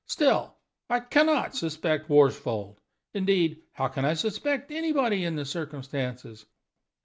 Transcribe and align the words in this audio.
Still, 0.07 0.55
I 0.89 0.99
can 1.01 1.27
not 1.27 1.55
suspect 1.55 2.09
Worsfold. 2.09 2.79
Indeed, 3.13 3.61
how 3.73 3.87
can 3.87 4.03
I 4.03 4.15
suspect 4.15 4.71
anybody 4.71 5.23
in 5.25 5.35
the 5.35 5.45
circumstances?" 5.45 6.47